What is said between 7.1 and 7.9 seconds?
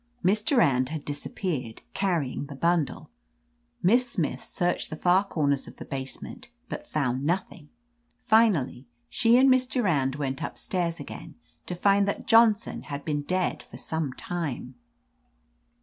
nothing.